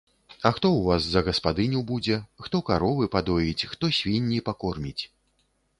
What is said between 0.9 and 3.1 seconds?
за гаспадыню будзе, хто каровы